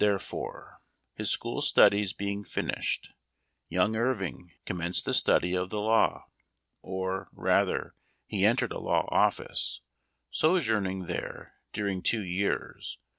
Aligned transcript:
T 0.01 0.05
si:: 0.05 0.09
:refore, 0.09 0.77
his 1.13 1.29
school 1.29 1.61
studies 1.61 2.11
being 2.11 2.43
finished, 2.43 3.11
young 3.69 3.95
Irving 3.95 4.49
com 4.65 4.79
menced 4.79 5.03
the 5.03 5.13
study 5.13 5.53
of 5.53 5.69
the 5.69 5.79
law, 5.79 6.25
or, 6.81 7.29
rather, 7.31 7.93
he 8.25 8.43
entered 8.43 8.71
a 8.71 8.79
law 8.79 9.07
office, 9.11 9.81
sojourning 10.31 11.05
there 11.05 11.53
during 11.71 12.01
two. 12.01 12.23